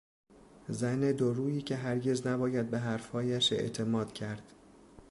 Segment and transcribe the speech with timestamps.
[0.69, 4.53] زن دورویی که هرگز نباید به حرفهایش اعتماد کرد